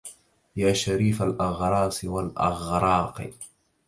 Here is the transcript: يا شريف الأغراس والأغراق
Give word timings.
يا 0.55 0.73
شريف 0.73 1.21
الأغراس 1.21 2.05
والأغراق 2.05 3.31